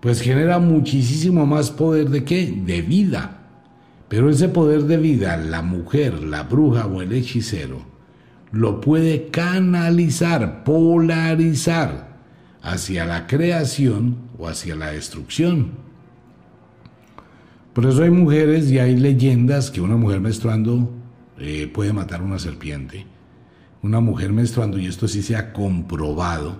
[0.00, 2.62] pues genera muchísimo más poder de qué?
[2.64, 3.40] De vida.
[4.08, 7.78] Pero ese poder de vida, la mujer, la bruja o el hechicero,
[8.52, 12.14] lo puede canalizar, polarizar
[12.62, 15.72] hacia la creación o hacia la destrucción.
[17.72, 20.92] Por eso hay mujeres y hay leyendas que una mujer menstruando
[21.38, 23.06] eh, puede matar a una serpiente.
[23.84, 26.56] Una mujer menstruando, y esto sí se ha comprobado.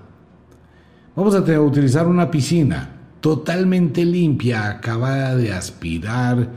[1.16, 6.50] Vamos a, utilizar una piscina totalmente limpia, acabada de aspirar,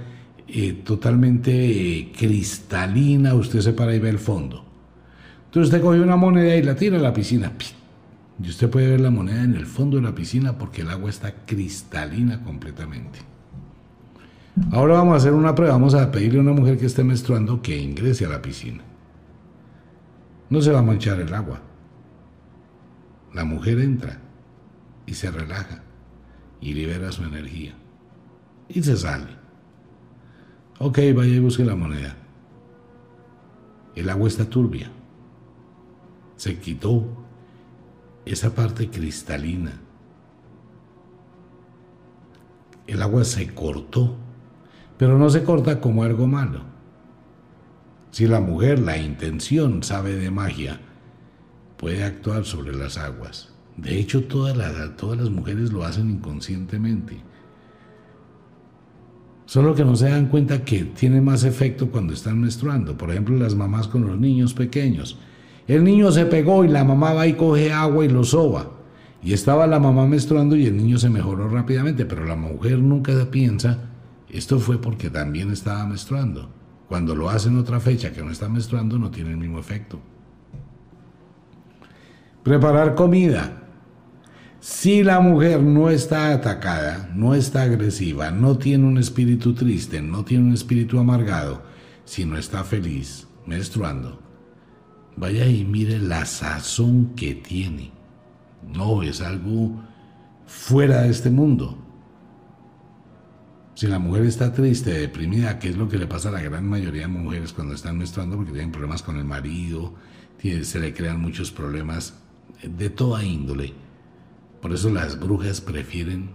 [0.46, 4.66] eh, totalmente eh, cristalina, usted se para y ve el fondo.
[5.46, 7.54] Entonces usted coge una moneda y la tira a la piscina.
[8.44, 11.10] Y usted puede ver la moneda en el fondo de la piscina porque el agua
[11.10, 13.20] está cristalina completamente.
[14.74, 15.76] Ahora vamos a hacer una prueba.
[15.76, 18.84] Vamos a pedirle a una mujer que esté menstruando que ingrese a la piscina.
[20.50, 21.60] No se va a manchar el agua.
[23.34, 24.20] La mujer entra
[25.06, 25.84] y se relaja
[26.62, 27.76] y libera su energía.
[28.70, 29.36] Y se sale.
[30.80, 32.16] Ok, vaya y busque la moneda.
[33.96, 34.92] El agua está turbia.
[36.36, 37.04] Se quitó
[38.26, 39.74] esa parte cristalina.
[42.86, 44.16] El agua se cortó,
[44.98, 46.77] pero no se corta como algo malo.
[48.12, 50.80] Si la mujer, la intención, sabe de magia,
[51.78, 53.50] puede actuar sobre las aguas.
[53.76, 57.22] De hecho, todas las, todas las mujeres lo hacen inconscientemente.
[59.46, 62.98] Solo que no se dan cuenta que tiene más efecto cuando están menstruando.
[62.98, 65.17] Por ejemplo, las mamás con los niños pequeños.
[65.67, 68.72] El niño se pegó y la mamá va y coge agua y lo soba.
[69.22, 73.13] Y estaba la mamá menstruando y el niño se mejoró rápidamente, pero la mujer nunca
[73.30, 73.80] piensa,
[74.30, 76.50] esto fue porque también estaba menstruando.
[76.88, 80.00] Cuando lo hace en otra fecha que no está menstruando no tiene el mismo efecto.
[82.43, 83.63] Preparar comida.
[84.60, 90.26] Si la mujer no está atacada, no está agresiva, no tiene un espíritu triste, no
[90.26, 91.62] tiene un espíritu amargado,
[92.06, 94.19] si no está feliz, menstruando,
[95.15, 97.91] vaya y mire la sazón que tiene.
[98.73, 99.71] No, es algo
[100.47, 101.78] fuera de este mundo.
[103.78, 106.68] Si la mujer está triste, deprimida, ¿qué es lo que le pasa a la gran
[106.68, 108.36] mayoría de mujeres cuando están menstruando?
[108.36, 109.94] Porque tienen problemas con el marido,
[110.42, 112.16] se le crean muchos problemas
[112.63, 113.76] de toda índole.
[114.63, 116.32] Por eso las brujas prefieren,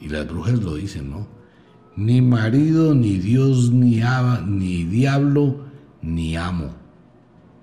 [0.00, 1.26] y las brujas lo dicen, ¿no?
[1.96, 4.02] Ni marido, ni Dios, ni,
[4.44, 5.64] ni diablo,
[6.02, 6.74] ni amo.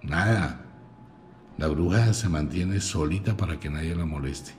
[0.01, 0.65] Nada.
[1.59, 4.58] La bruja se mantiene solita para que nadie la moleste.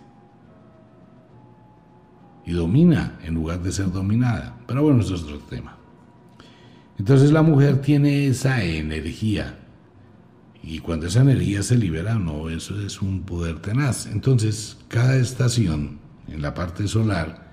[2.45, 4.59] Y domina en lugar de ser dominada.
[4.67, 5.77] Pero bueno, eso es otro tema.
[6.99, 9.59] Entonces la mujer tiene esa energía.
[10.63, 14.07] Y cuando esa energía se libera, no, eso es un poder tenaz.
[14.07, 15.99] Entonces, cada estación
[16.29, 17.53] en la parte solar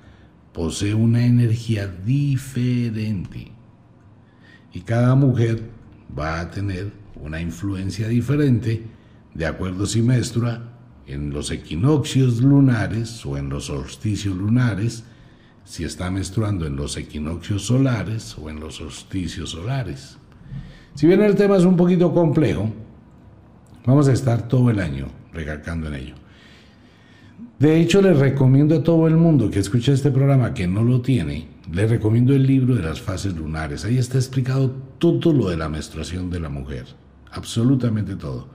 [0.51, 3.51] posee una energía diferente.
[4.73, 5.69] Y cada mujer
[6.17, 8.83] va a tener una influencia diferente
[9.33, 10.76] de acuerdo si menstrua
[11.07, 15.03] en los equinoccios lunares o en los solsticios lunares,
[15.63, 20.17] si está menstruando en los equinoccios solares o en los solsticios solares.
[20.95, 22.71] Si bien el tema es un poquito complejo,
[23.85, 26.15] vamos a estar todo el año recalcando en ello.
[27.59, 31.01] De hecho, les recomiendo a todo el mundo que escuche este programa que no lo
[31.01, 33.83] tiene, les recomiendo el libro de las fases lunares.
[33.83, 36.85] Ahí está explicado todo lo de la menstruación de la mujer
[37.31, 38.47] absolutamente todo.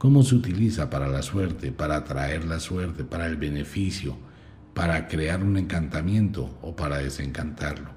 [0.00, 4.16] Cómo se utiliza para la suerte, para atraer la suerte, para el beneficio,
[4.72, 7.90] para crear un encantamiento o para desencantarlo.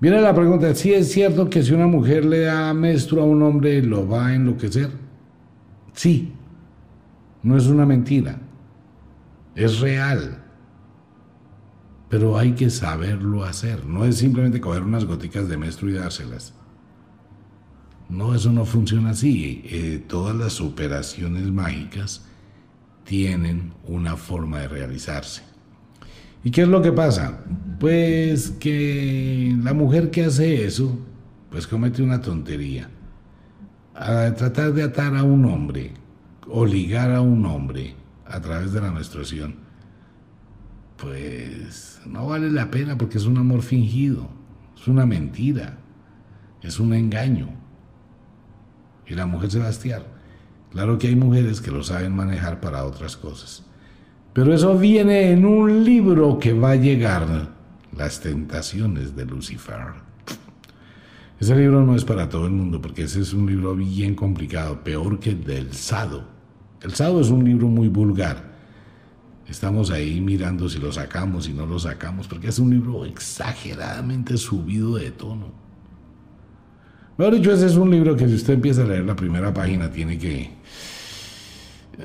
[0.00, 3.42] Viene la pregunta, ¿si es cierto que si una mujer le da menstruo a un
[3.42, 4.88] hombre lo va a enloquecer?
[5.92, 6.32] Sí,
[7.42, 8.38] no es una mentira,
[9.54, 10.38] es real.
[12.08, 13.86] pero hay que saberlo hacer.
[13.86, 16.54] No es simplemente coger unas goticas de maestro y dárselas.
[18.12, 19.62] No, eso no funciona así.
[19.64, 22.22] Eh, todas las operaciones mágicas
[23.04, 25.42] tienen una forma de realizarse.
[26.44, 27.42] ¿Y qué es lo que pasa?
[27.80, 30.98] Pues que la mujer que hace eso,
[31.50, 32.90] pues comete una tontería.
[33.94, 35.92] Tratar de atar a un hombre
[36.48, 37.94] o ligar a un hombre
[38.26, 39.54] a través de la menstruación,
[40.98, 44.28] pues no vale la pena porque es un amor fingido,
[44.76, 45.78] es una mentira,
[46.60, 47.61] es un engaño.
[49.06, 49.60] Y la mujer se.
[50.70, 53.62] Claro que hay mujeres que lo saben manejar para otras cosas.
[54.32, 57.50] Pero eso viene en un libro que va a llegar,
[57.94, 59.76] Las tentaciones de Lucifer.
[61.38, 64.82] Ese libro no es para todo el mundo porque ese es un libro bien complicado,
[64.82, 66.24] peor que el del Sado.
[66.80, 68.52] El Sado es un libro muy vulgar.
[69.46, 74.38] Estamos ahí mirando si lo sacamos, si no lo sacamos, porque es un libro exageradamente
[74.38, 75.61] subido de tono.
[77.18, 79.90] Mejor dicho, ese es un libro que si usted empieza a leer la primera página
[79.90, 80.50] tiene que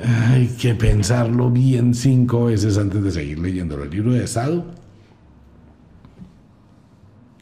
[0.04, 4.66] hay que pensarlo bien cinco veces antes de seguir leyendo el libro de Sado.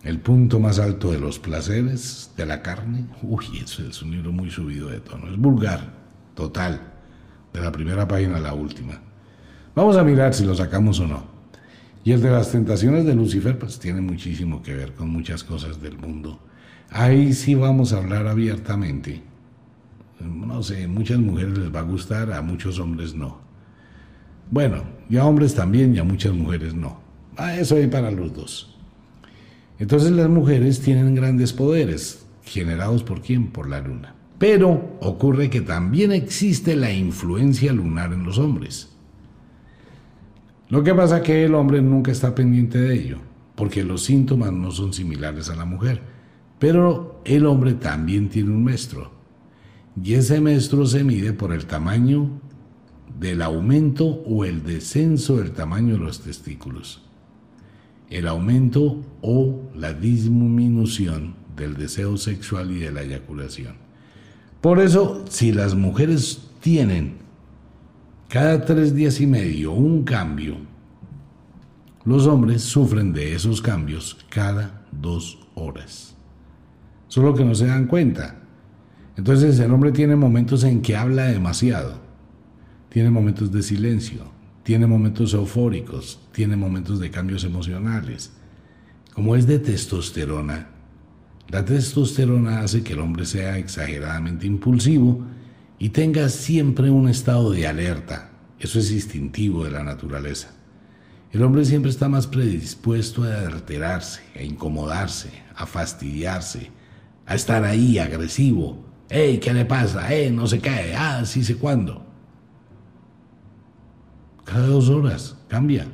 [0.04, 3.08] El punto más alto de los placeres de la carne.
[3.24, 5.28] Uy, eso es un libro muy subido de tono.
[5.30, 5.94] Es vulgar,
[6.36, 6.80] total,
[7.52, 9.02] de la primera página a la última.
[9.74, 11.26] Vamos a mirar si lo sacamos o no.
[12.04, 15.82] Y el de las tentaciones de Lucifer, pues tiene muchísimo que ver con muchas cosas
[15.82, 16.40] del mundo.
[16.90, 19.24] Ahí sí vamos a hablar abiertamente
[20.26, 23.40] no sé, muchas mujeres les va a gustar, a muchos hombres no.
[24.52, 27.00] Bueno, y a hombres también y a muchas mujeres no.
[27.38, 28.76] Ah, eso hay para los dos.
[29.80, 33.48] Entonces las mujeres tienen grandes poderes, generados por quién?
[33.48, 34.16] Por la luna.
[34.38, 38.90] Pero ocurre que también existe la influencia lunar en los hombres.
[40.70, 43.18] Lo que pasa es que el hombre nunca está pendiente de ello,
[43.56, 46.15] porque los síntomas no son similares a la mujer.
[46.66, 49.12] Pero el hombre también tiene un maestro,
[50.04, 52.42] y ese semestre se mide por el tamaño
[53.20, 57.04] del aumento o el descenso del tamaño de los testículos,
[58.10, 63.76] el aumento o la disminución del deseo sexual y de la eyaculación.
[64.60, 67.18] Por eso, si las mujeres tienen
[68.28, 70.56] cada tres días y medio un cambio,
[72.06, 76.15] los hombres sufren de esos cambios cada dos horas.
[77.08, 78.36] Solo que no se dan cuenta.
[79.18, 82.02] Entonces el hombre tiene momentos en que habla demasiado,
[82.90, 84.32] tiene momentos de silencio,
[84.64, 88.34] tiene momentos eufóricos, tiene momentos de cambios emocionales.
[89.14, 90.70] Como es de testosterona,
[91.50, 95.24] la testosterona hace que el hombre sea exageradamente impulsivo
[95.78, 98.32] y tenga siempre un estado de alerta.
[98.60, 100.52] Eso es instintivo de la naturaleza.
[101.32, 106.72] El hombre siempre está más predispuesto a alterarse, a incomodarse, a fastidiarse,
[107.26, 110.08] a estar ahí agresivo, Hey, ¿qué le pasa?
[110.10, 110.96] Hey, no se cae.
[110.96, 112.04] Ah, sí sé cuándo.
[114.44, 115.88] Cada dos horas cambia.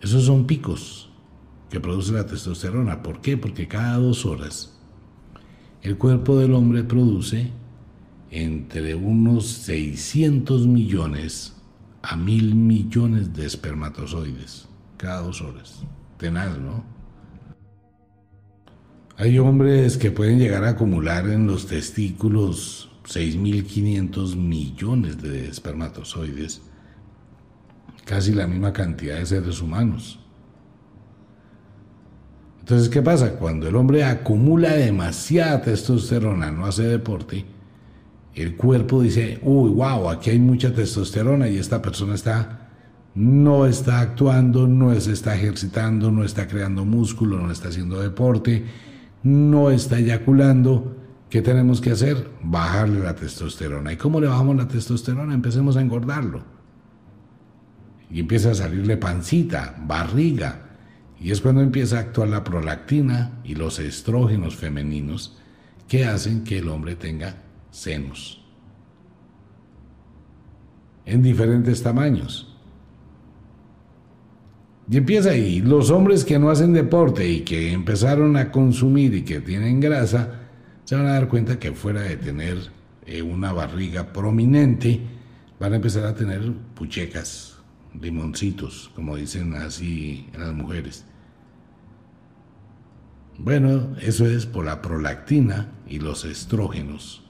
[0.00, 1.10] Esos son picos
[1.70, 3.02] que produce la testosterona.
[3.02, 3.36] ¿Por qué?
[3.36, 4.78] Porque cada dos horas
[5.82, 7.50] el cuerpo del hombre produce
[8.30, 11.54] entre unos 600 millones
[12.02, 15.82] a mil millones de espermatozoides cada dos horas.
[16.18, 16.84] Tenaz, ¿no?
[19.16, 26.62] Hay hombres que pueden llegar a acumular en los testículos 6.500 millones de espermatozoides,
[28.04, 30.18] casi la misma cantidad de seres humanos.
[32.58, 33.36] Entonces, ¿qué pasa?
[33.36, 37.44] Cuando el hombre acumula demasiada testosterona, no hace deporte,
[38.34, 42.70] el cuerpo dice, uy, wow, aquí hay mucha testosterona y esta persona está,
[43.14, 48.64] no está actuando, no se está ejercitando, no está creando músculo, no está haciendo deporte,
[49.24, 50.96] no está eyaculando,
[51.30, 52.30] ¿qué tenemos que hacer?
[52.42, 53.92] Bajarle la testosterona.
[53.92, 55.34] ¿Y cómo le bajamos la testosterona?
[55.34, 56.44] Empecemos a engordarlo.
[58.10, 60.76] Y empieza a salirle pancita, barriga.
[61.18, 65.38] Y es cuando empieza a actuar la prolactina y los estrógenos femeninos
[65.88, 68.44] que hacen que el hombre tenga senos.
[71.06, 72.53] En diferentes tamaños.
[74.90, 75.60] Y empieza ahí.
[75.60, 80.40] Los hombres que no hacen deporte y que empezaron a consumir y que tienen grasa,
[80.84, 82.58] se van a dar cuenta que fuera de tener
[83.06, 85.00] eh, una barriga prominente,
[85.58, 87.58] van a empezar a tener puchecas,
[87.98, 91.04] limoncitos, como dicen así las mujeres.
[93.38, 97.24] Bueno, eso es por la prolactina y los estrógenos.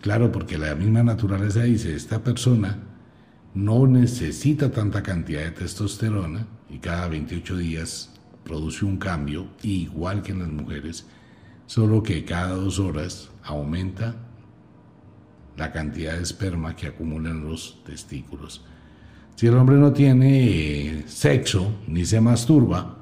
[0.00, 2.78] Claro, porque la misma naturaleza dice, esta persona
[3.54, 8.10] no necesita tanta cantidad de testosterona y cada 28 días
[8.44, 11.06] produce un cambio, igual que en las mujeres,
[11.66, 14.16] solo que cada dos horas aumenta
[15.56, 18.64] la cantidad de esperma que acumulan los testículos.
[19.36, 22.98] Si el hombre no tiene sexo ni se masturba,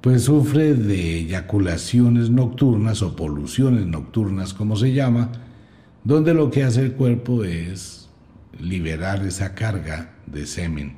[0.00, 5.30] pues sufre de eyaculaciones nocturnas o poluciones nocturnas, como se llama,
[6.04, 8.03] donde lo que hace el cuerpo es
[8.60, 10.96] liberar esa carga de semen.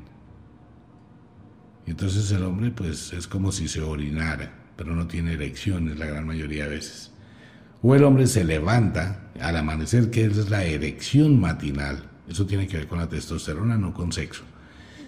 [1.86, 6.06] Y entonces el hombre pues es como si se orinara, pero no tiene erecciones la
[6.06, 7.12] gran mayoría de veces.
[7.82, 12.10] O el hombre se levanta al amanecer, que es la erección matinal.
[12.28, 14.42] Eso tiene que ver con la testosterona, no con sexo.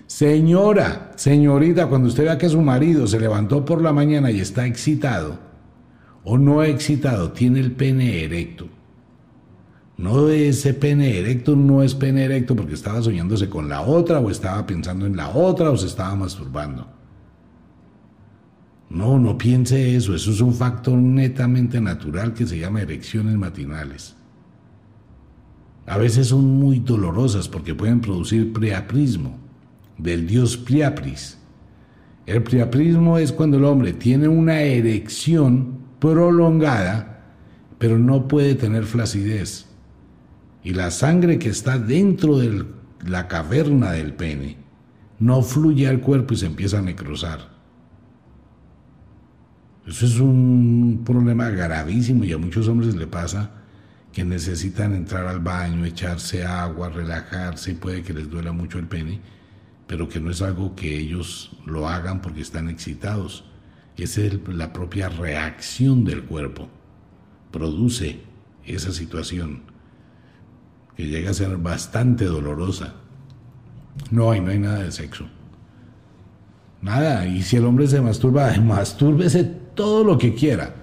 [0.07, 4.67] Señora, señorita, cuando usted vea que su marido se levantó por la mañana y está
[4.67, 5.39] excitado,
[6.25, 8.69] o no excitado, tiene el pene erecto.
[9.99, 14.31] No ese pene erecto, no es pene erecto porque estaba soñándose con la otra, o
[14.31, 16.87] estaba pensando en la otra, o se estaba masturbando.
[18.91, 24.15] No, no piense eso, eso es un factor netamente natural que se llama erecciones matinales.
[25.87, 29.37] A veces son muy dolorosas porque pueden producir preaprismo
[29.99, 31.39] del dios Priapris.
[32.25, 37.25] El priaprismo es cuando el hombre tiene una erección prolongada,
[37.79, 39.68] pero no puede tener flacidez.
[40.69, 42.67] Y la sangre que está dentro de
[43.07, 44.59] la caverna del pene
[45.19, 47.49] no fluye al cuerpo y se empieza a necrosar.
[49.87, 53.51] Eso es un problema gravísimo y a muchos hombres le pasa
[54.13, 59.23] que necesitan entrar al baño, echarse agua, relajarse puede que les duela mucho el pene
[59.87, 63.47] pero que no es algo que ellos lo hagan porque están excitados.
[63.97, 66.69] Es la propia reacción del cuerpo.
[67.53, 68.21] Produce
[68.67, 69.63] esa situación
[70.99, 72.97] que llega a ser bastante dolorosa.
[74.11, 75.27] No hay, no hay nada de sexo.
[76.83, 77.27] Nada.
[77.27, 79.45] Y si el hombre se masturba, mastúrbese
[79.75, 80.75] todo lo que quiera.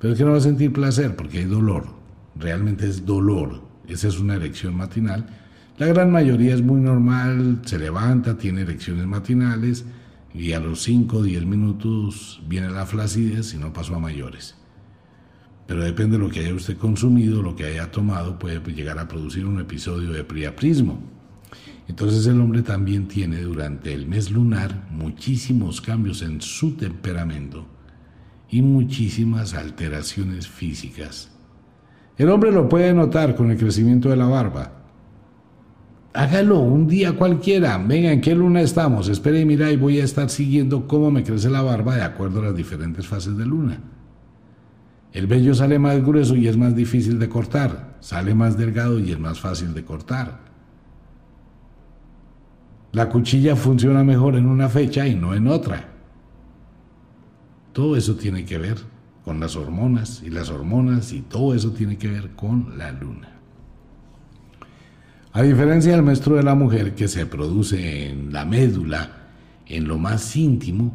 [0.00, 1.88] Pero es que no va a sentir placer porque hay dolor.
[2.36, 3.60] Realmente es dolor.
[3.86, 5.26] Esa es una erección matinal
[5.78, 9.84] la gran mayoría es muy normal, se levanta, tiene erecciones matinales
[10.32, 14.55] y a los 5 o 10 minutos viene la flacidez y no pasó a mayores.
[15.66, 19.08] Pero depende de lo que haya usted consumido, lo que haya tomado, puede llegar a
[19.08, 21.00] producir un episodio de priaprismo.
[21.88, 27.66] Entonces el hombre también tiene durante el mes lunar muchísimos cambios en su temperamento
[28.50, 31.30] y muchísimas alteraciones físicas.
[32.16, 34.76] El hombre lo puede notar con el crecimiento de la barba,
[36.16, 37.76] Hágalo un día cualquiera.
[37.76, 39.08] Venga, ¿en qué luna estamos?
[39.08, 42.40] Espere y mira y voy a estar siguiendo cómo me crece la barba de acuerdo
[42.40, 43.78] a las diferentes fases de luna.
[45.16, 47.96] El vello sale más grueso y es más difícil de cortar.
[48.00, 50.40] Sale más delgado y es más fácil de cortar.
[52.92, 55.88] La cuchilla funciona mejor en una fecha y no en otra.
[57.72, 58.76] Todo eso tiene que ver
[59.24, 63.40] con las hormonas y las hormonas y todo eso tiene que ver con la luna.
[65.32, 69.12] A diferencia del menstruo de la mujer que se produce en la médula,
[69.64, 70.92] en lo más íntimo,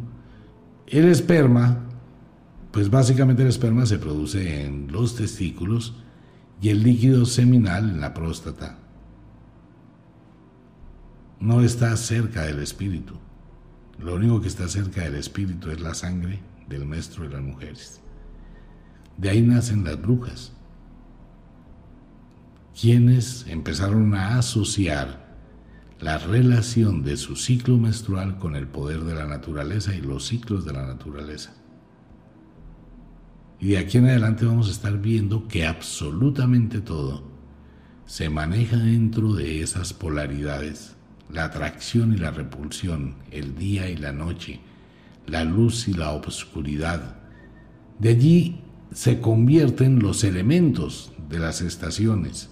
[0.86, 1.88] el esperma,
[2.72, 5.96] pues básicamente el esperma se produce en los testículos
[6.62, 8.78] y el líquido seminal en la próstata.
[11.40, 13.16] No está cerca del espíritu.
[14.00, 18.02] Lo único que está cerca del espíritu es la sangre del menstruo de las mujeres.
[19.18, 20.54] De ahí nacen las brujas
[22.80, 25.36] quienes empezaron a asociar
[26.00, 30.66] la relación de su ciclo menstrual con el poder de la naturaleza y los ciclos
[30.66, 31.54] de la naturaleza.
[33.62, 37.22] Y de aquí en adelante vamos a estar viendo que absolutamente todo
[38.08, 40.96] se maneja dentro de esas polaridades,
[41.32, 44.60] la atracción y la repulsión, el día y la noche,
[45.28, 47.18] la luz y la obscuridad.
[48.00, 52.50] De allí se convierten los elementos de las estaciones.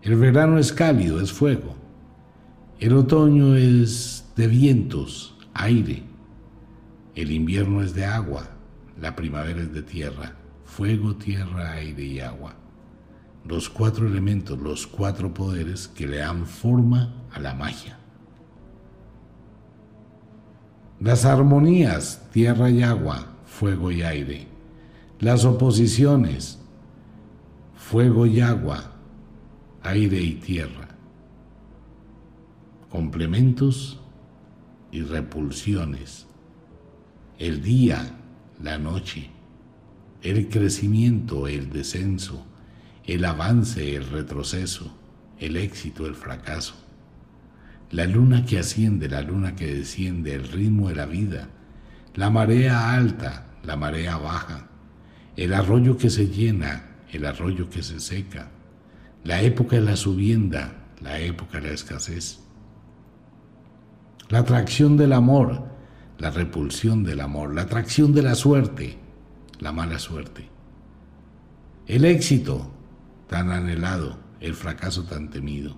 [0.00, 1.76] El verano es cálido, es fuego.
[2.80, 6.04] El otoño es de vientos, aire.
[7.14, 8.55] El invierno es de agua.
[9.00, 10.34] La primavera es de tierra.
[10.64, 12.54] Fuego, tierra, aire y agua.
[13.44, 17.98] Los cuatro elementos, los cuatro poderes que le dan forma a la magia.
[20.98, 24.48] Las armonías, tierra y agua, fuego y aire.
[25.20, 26.58] Las oposiciones,
[27.76, 28.92] fuego y agua,
[29.82, 30.88] aire y tierra,
[32.90, 34.00] complementos
[34.90, 36.26] y repulsiones,
[37.38, 38.18] el día,
[38.62, 39.30] la noche,
[40.22, 42.46] el crecimiento, el descenso,
[43.04, 44.96] el avance, el retroceso,
[45.38, 46.74] el éxito, el fracaso.
[47.90, 51.48] La luna que asciende, la luna que desciende, el ritmo de la vida,
[52.14, 54.68] la marea alta, la marea baja,
[55.36, 58.50] el arroyo que se llena, el arroyo que se seca,
[59.22, 62.40] la época de la subienda, la época de la escasez,
[64.28, 65.75] la atracción del amor,
[66.18, 68.98] la repulsión del amor, la atracción de la suerte,
[69.60, 70.48] la mala suerte,
[71.86, 72.70] el éxito
[73.28, 75.76] tan anhelado, el fracaso tan temido.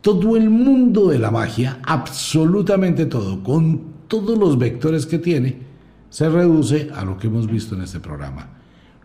[0.00, 5.58] Todo el mundo de la magia, absolutamente todo, con todos los vectores que tiene,
[6.08, 8.48] se reduce a lo que hemos visto en este programa.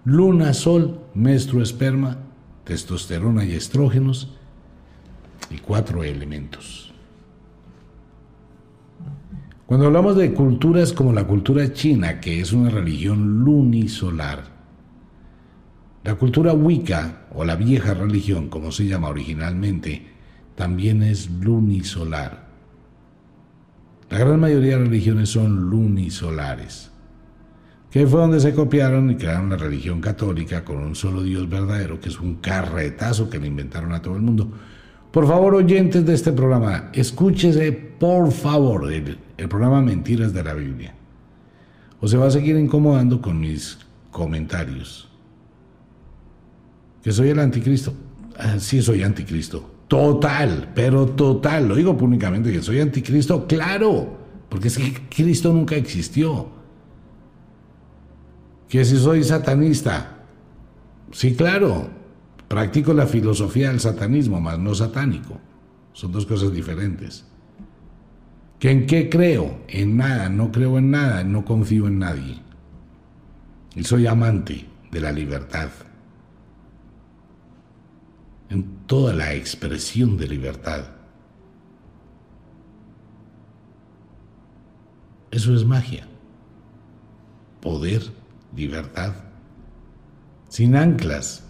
[0.05, 2.18] Luna, sol, menstruo, esperma,
[2.63, 4.34] testosterona y estrógenos
[5.49, 6.84] y cuatro elementos.
[9.66, 14.43] Cuando hablamos de culturas como la cultura china, que es una religión lunisolar,
[16.03, 20.05] la cultura Wicca, o la vieja religión, como se llama originalmente,
[20.53, 22.45] también es lunisolar.
[24.11, 26.91] La gran mayoría de religiones son lunisolares,
[27.89, 31.99] que fue donde se copiaron y crearon la religión católica con un solo Dios verdadero,
[31.99, 34.47] que es un carretazo que le inventaron a todo el mundo.
[35.11, 40.53] Por favor, oyentes de este programa, escúchese, por favor, el, el programa Mentiras de la
[40.53, 40.95] Biblia.
[41.99, 43.77] O se va a seguir incomodando con mis
[44.11, 45.09] comentarios.
[47.03, 47.93] Que soy el anticristo.
[48.38, 49.71] Ah, sí, soy anticristo.
[49.88, 51.67] Total, pero total.
[51.67, 54.17] Lo digo públicamente que soy anticristo, claro.
[54.49, 56.49] Porque es que Cristo nunca existió.
[58.67, 60.23] Que si soy satanista.
[61.11, 61.89] Sí, claro.
[62.47, 65.39] Practico la filosofía del satanismo, más no satánico.
[65.93, 67.25] Son dos cosas diferentes.
[68.59, 69.59] ¿Que en qué creo?
[69.67, 72.41] En nada, no creo en nada, no confío en nadie.
[73.75, 75.69] Y soy amante de la libertad.
[78.49, 80.85] En toda la expresión de libertad.
[85.31, 86.07] Eso es magia.
[87.59, 88.03] Poder,
[88.55, 89.13] libertad.
[90.47, 91.43] Sin anclas.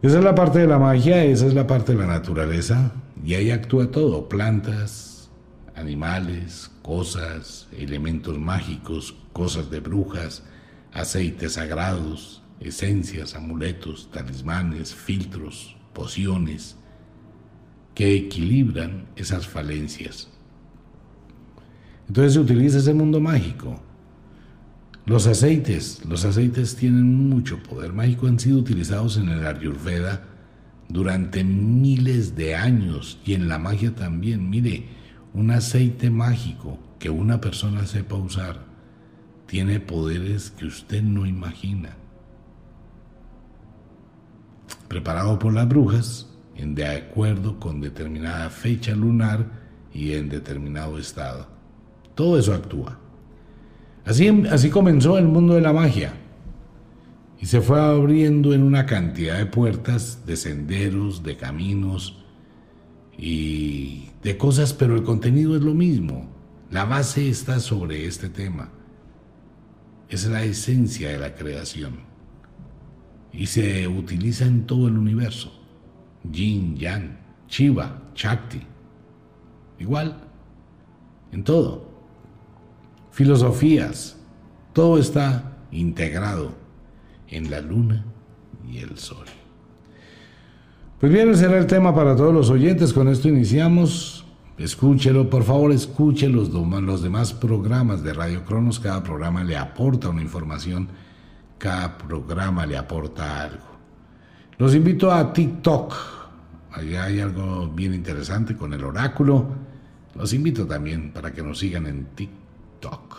[0.00, 2.92] Esa es la parte de la magia, esa es la parte de la naturaleza.
[3.22, 5.13] Y ahí actúa todo, plantas,
[5.74, 10.44] animales, cosas, elementos mágicos, cosas de brujas,
[10.92, 16.76] aceites sagrados, esencias, amuletos, talismanes, filtros, pociones,
[17.94, 20.30] que equilibran esas falencias.
[22.08, 23.80] Entonces se utiliza ese mundo mágico.
[25.06, 30.24] Los aceites, los aceites tienen mucho poder mágico, han sido utilizados en el Ayurveda
[30.88, 34.48] durante miles de años y en la magia también.
[34.48, 34.86] Mire,
[35.34, 38.64] un aceite mágico que una persona sepa usar
[39.46, 41.96] tiene poderes que usted no imagina.
[44.88, 49.46] Preparado por las brujas, en de acuerdo con determinada fecha lunar
[49.92, 51.48] y en determinado estado.
[52.14, 52.98] Todo eso actúa.
[54.04, 56.14] Así, así comenzó el mundo de la magia
[57.40, 62.23] y se fue abriendo en una cantidad de puertas, de senderos, de caminos
[63.18, 66.28] y de cosas, pero el contenido es lo mismo.
[66.70, 68.70] La base está sobre este tema.
[70.08, 72.00] Es la esencia de la creación.
[73.32, 75.52] Y se utiliza en todo el universo.
[76.30, 78.62] Yin, Yang, Shiva, Shakti.
[79.78, 80.16] Igual,
[81.32, 81.88] en todo.
[83.10, 84.16] Filosofías,
[84.72, 86.54] todo está integrado
[87.28, 88.04] en la luna
[88.68, 89.26] y el sol.
[91.04, 92.94] Pues bien, ese será el tema para todos los oyentes.
[92.94, 94.24] Con esto iniciamos.
[94.56, 96.50] Escúchelo, por favor, escuche los,
[97.02, 98.80] demás programas de Radio Cronos.
[98.80, 100.88] Cada programa le aporta una información,
[101.58, 103.66] cada programa le aporta algo.
[104.56, 105.94] Los invito a TikTok.
[106.72, 109.44] Allá hay algo bien interesante con el oráculo.
[110.14, 113.16] Los invito también para que nos sigan en TikTok.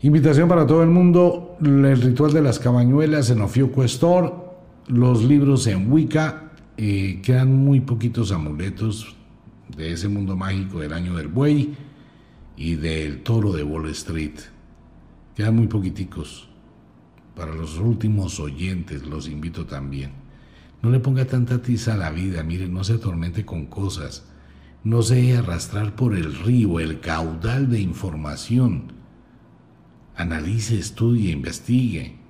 [0.00, 4.51] Invitación para todo el mundo, el ritual de las cabañuelas en Ofiuco Store
[4.88, 9.14] los libros en Wicca, eh, quedan muy poquitos amuletos
[9.76, 11.74] de ese mundo mágico del año del buey
[12.56, 14.38] y del toro de Wall Street.
[15.34, 16.48] Quedan muy poquiticos.
[17.34, 20.10] Para los últimos oyentes los invito también.
[20.82, 24.26] No le ponga tanta tiza a la vida, mire, no se atormente con cosas.
[24.84, 28.92] No se deje arrastrar por el río, el caudal de información.
[30.16, 32.21] Analice, estudie, investigue.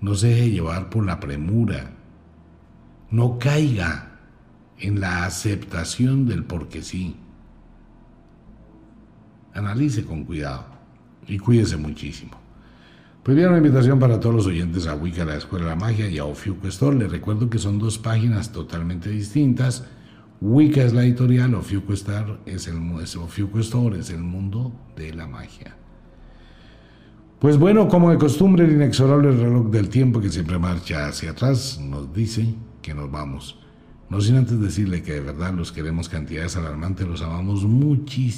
[0.00, 1.90] No se deje llevar por la premura.
[3.10, 4.18] No caiga
[4.78, 7.16] en la aceptación del porque sí.
[9.54, 10.66] Analice con cuidado
[11.26, 12.38] y cuídese muchísimo.
[13.22, 16.18] Pues una invitación para todos los oyentes a Wicca, la Escuela de la Magia y
[16.18, 16.96] a Ofiuco Store.
[16.96, 19.84] Les recuerdo que son dos páginas totalmente distintas.
[20.40, 22.78] Wicca es la editorial, Ofiuco es el,
[23.60, 25.76] Store es el mundo de la magia.
[27.38, 31.78] Pues bueno, como de costumbre, el inexorable reloj del tiempo que siempre marcha hacia atrás
[31.80, 33.60] nos dice que nos vamos.
[34.10, 38.28] No sin antes decirle que de verdad los queremos cantidades alarmantes, los amamos muchísimo,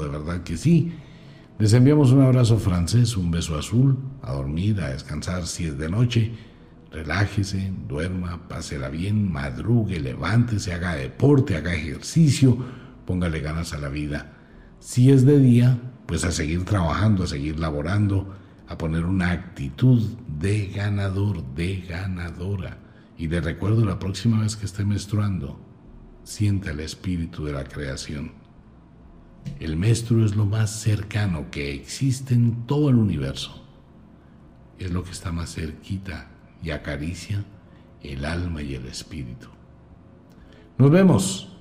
[0.00, 0.92] de verdad que sí.
[1.58, 5.88] Les enviamos un abrazo francés, un beso azul, a dormir, a descansar si es de
[5.90, 6.30] noche.
[6.92, 12.56] Relájese, duerma, pásela bien, madrugue, levántese, haga deporte, haga ejercicio,
[13.06, 14.36] póngale ganas a la vida.
[14.78, 18.34] Si es de día, pues a seguir trabajando, a seguir laborando,
[18.66, 22.78] a poner una actitud de ganador, de ganadora.
[23.16, 25.60] Y le recuerdo la próxima vez que esté menstruando,
[26.24, 28.32] sienta el espíritu de la creación.
[29.60, 33.64] El maestro es lo más cercano que existe en todo el universo.
[34.80, 36.26] Es lo que está más cerquita
[36.60, 37.44] y acaricia
[38.02, 39.46] el alma y el espíritu.
[40.76, 41.56] Nos vemos